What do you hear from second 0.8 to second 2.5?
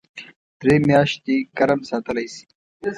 میاشتې ګرم ساتلی شي.